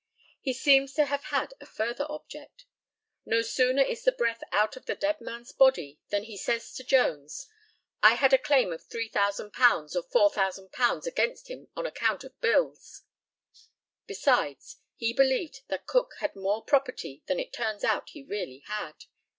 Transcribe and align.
He 0.41 0.51
seems 0.53 0.95
to 0.95 1.05
have 1.05 1.25
had 1.25 1.53
a 1.61 1.65
further 1.67 2.07
object. 2.09 2.65
No 3.23 3.43
sooner 3.43 3.83
is 3.83 4.03
the 4.03 4.11
breath 4.11 4.41
out 4.51 4.75
of 4.75 4.87
the 4.87 4.95
dead 4.95 5.21
man's 5.21 5.51
body 5.51 5.99
than 6.09 6.23
he 6.23 6.37
says 6.37 6.73
to 6.73 6.83
Jones, 6.83 7.47
"I 8.01 8.15
had 8.15 8.33
a 8.33 8.39
claim 8.39 8.73
of 8.73 8.81
£3,000 8.81 9.95
or 9.95 10.31
£4,000 10.31 11.05
against 11.05 11.51
him 11.51 11.67
on 11.75 11.85
account 11.85 12.23
of 12.23 12.41
bills." 12.41 13.03
Besides, 14.07 14.77
he 14.95 15.13
believed 15.13 15.61
that 15.67 15.85
Cook 15.85 16.15
had 16.17 16.35
more 16.35 16.63
property 16.63 17.21
than 17.27 17.39
it 17.39 17.53
turns 17.53 17.83
out 17.83 18.09
he 18.09 18.23
really 18.23 18.63
had. 18.65 19.05